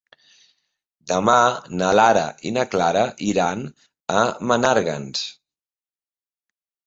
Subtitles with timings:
[1.09, 1.35] Demà
[1.81, 3.03] na Lara i na Clara
[3.33, 3.61] iran
[4.21, 5.21] a Menàrguens.